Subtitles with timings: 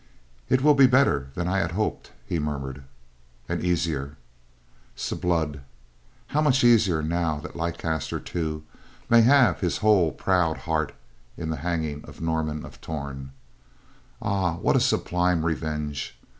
[0.49, 2.81] "It will be better than I had hoped," he muttered,
[3.47, 4.17] "and easier.
[4.97, 5.61] 'S blood!
[6.29, 8.63] How much easier now that Leicester, too,
[9.11, 10.93] may have his whole proud heart
[11.37, 13.31] in the hanging of Norman of Torn.
[14.23, 16.17] Ah, what a sublime revenge!